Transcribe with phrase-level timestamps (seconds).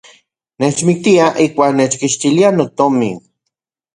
[0.63, 3.15] Nechmiktiaj ijkuak nechkixtiliaj notomin.